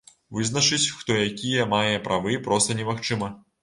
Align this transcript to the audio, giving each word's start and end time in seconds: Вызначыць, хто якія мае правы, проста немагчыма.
Вызначыць, 0.37 0.87
хто 1.03 1.19
якія 1.27 1.69
мае 1.77 1.95
правы, 2.09 2.37
проста 2.51 2.83
немагчыма. 2.85 3.37